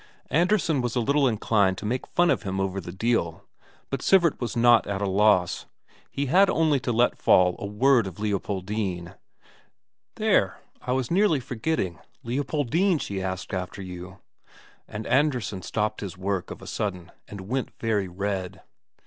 [0.31, 3.43] Andresen was a little inclined to make fun of him over the deal,
[3.91, 5.67] but Sivert was not at a loss;
[6.09, 9.13] he had only to let fall a word of Leopoldine.
[10.15, 10.59] "There!
[10.81, 11.99] I was nearly forgetting.
[12.23, 14.17] Leopoldine she asked after you...."
[14.87, 18.63] And Andresen stopped his work of a sudden and went very red.